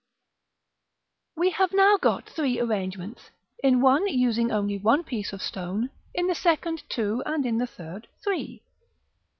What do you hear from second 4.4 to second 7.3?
only one piece of stone, in the second two,